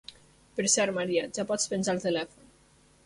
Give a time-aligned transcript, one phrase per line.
[0.59, 2.49] Per cert, Maria, ja pots penjar el telèfon.